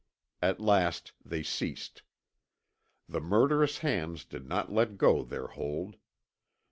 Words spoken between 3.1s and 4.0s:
murderous